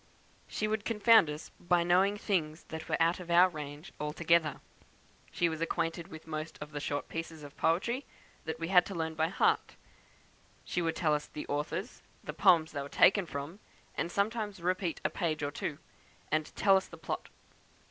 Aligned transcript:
"She 0.47 0.67
would 0.67 0.83
confound 0.83 1.29
us 1.29 1.51
by 1.59 1.83
knowing 1.83 2.17
things 2.17 2.63
that 2.69 2.89
were 2.89 2.97
out 2.99 3.19
of 3.19 3.29
our 3.29 3.47
range 3.47 3.93
altogether. 3.99 4.59
She 5.31 5.47
was 5.47 5.61
acquainted 5.61 6.07
with 6.07 6.25
most 6.25 6.57
of 6.59 6.71
the 6.71 6.79
short 6.79 7.07
pieces 7.07 7.43
of 7.43 7.55
poetry 7.55 8.07
that 8.45 8.59
we 8.59 8.69
had 8.69 8.83
to 8.87 8.95
learn 8.95 9.13
by 9.13 9.27
heart; 9.27 9.75
would 10.75 10.95
tell 10.95 11.13
us 11.13 11.27
the 11.27 11.45
authors, 11.45 12.01
the 12.23 12.33
poems 12.33 12.71
they 12.71 12.81
were 12.81 12.89
taken 12.89 13.27
from, 13.27 13.59
and 13.93 14.11
sometimes 14.11 14.59
repeat 14.59 14.99
a 15.05 15.09
page 15.11 15.43
or 15.43 15.51
two, 15.51 15.77
and 16.31 16.47
tell 16.55 16.75
us 16.75 16.87
the 16.87 16.97
plot. 16.97 17.29